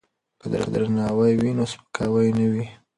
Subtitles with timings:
[0.39, 2.65] که درناوی وي نو سپکاوی نه وي.